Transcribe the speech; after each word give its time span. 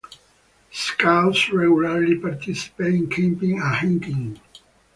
Scouts 0.71 1.51
regularly 1.53 2.15
participate 2.17 2.91
in 2.95 3.07
camping 3.07 3.61
and 3.61 3.61
hiking. 3.75 4.41